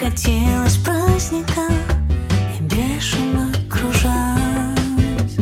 [0.00, 1.60] хотелось праздника
[2.58, 5.36] и бешено кружась.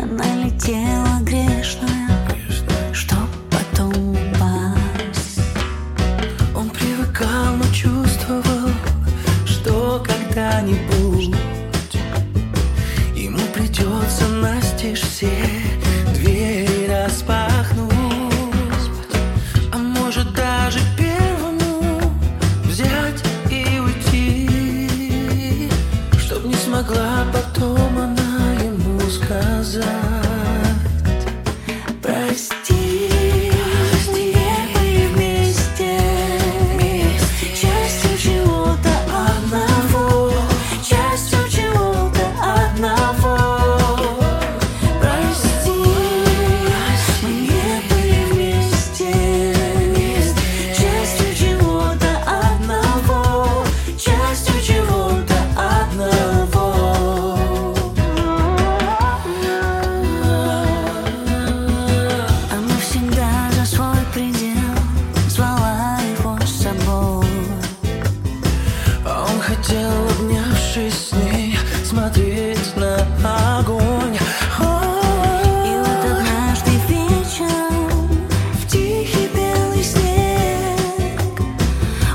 [0.00, 2.08] Она летела грешная,
[2.92, 5.40] чтоб потом упасть.
[6.54, 8.70] Он привыкал, но чувствовал,
[9.44, 11.34] что когда-нибудь
[13.16, 15.32] ему придется настежь все
[16.14, 17.90] двери распахнуть,
[19.72, 20.78] а может даже
[26.82, 30.11] могла потом она ему сказать.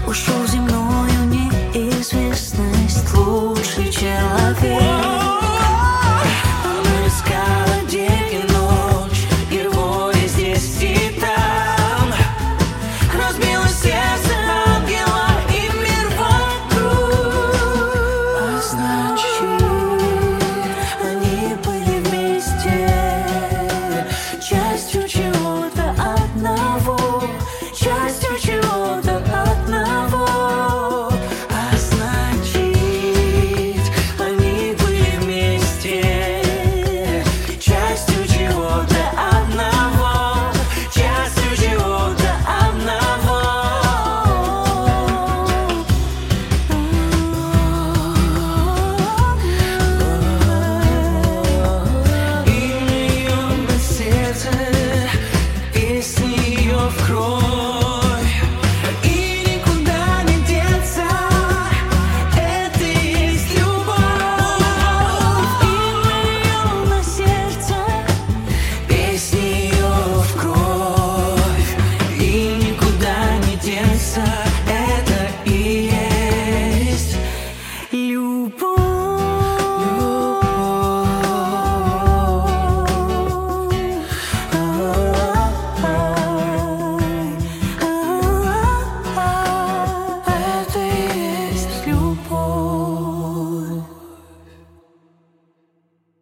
[0.07, 0.46] aux choses.